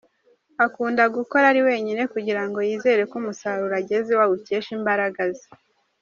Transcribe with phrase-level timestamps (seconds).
[0.65, 5.47] Akunda gukora ari wenyine kugira ngo yizere ko umusaruro agezeho awukesha imbaraga ze.